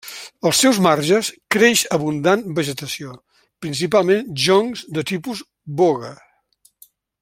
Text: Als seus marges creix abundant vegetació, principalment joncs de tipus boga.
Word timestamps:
Als 0.49 0.59
seus 0.63 0.77
marges 0.85 1.29
creix 1.55 1.83
abundant 1.97 2.41
vegetació, 2.61 3.13
principalment 3.67 4.27
joncs 4.49 4.85
de 4.99 5.07
tipus 5.13 5.47
boga. 5.83 6.15